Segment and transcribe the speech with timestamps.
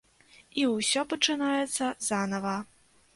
[0.61, 2.55] І ўсё пачынаецца занава.